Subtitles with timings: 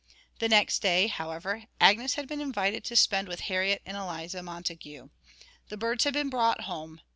[0.39, 5.09] The next day, however, Agnes had been invited to spend with Harriet and Eliza Montague.
[5.69, 7.01] The birds had been brought home.